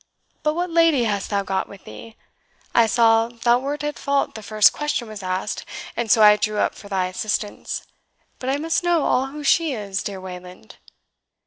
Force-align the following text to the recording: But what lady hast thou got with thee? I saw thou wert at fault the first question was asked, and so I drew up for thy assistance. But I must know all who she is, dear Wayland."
But 0.41 0.55
what 0.55 0.71
lady 0.71 1.03
hast 1.03 1.29
thou 1.29 1.43
got 1.43 1.69
with 1.69 1.83
thee? 1.83 2.17
I 2.73 2.87
saw 2.87 3.27
thou 3.27 3.59
wert 3.59 3.83
at 3.83 3.99
fault 3.99 4.33
the 4.33 4.41
first 4.41 4.73
question 4.73 5.07
was 5.07 5.21
asked, 5.21 5.63
and 5.95 6.09
so 6.09 6.23
I 6.23 6.37
drew 6.37 6.57
up 6.57 6.73
for 6.73 6.89
thy 6.89 7.05
assistance. 7.05 7.85
But 8.39 8.49
I 8.49 8.57
must 8.57 8.83
know 8.83 9.03
all 9.05 9.27
who 9.27 9.43
she 9.43 9.73
is, 9.73 10.01
dear 10.01 10.19
Wayland." 10.19 10.77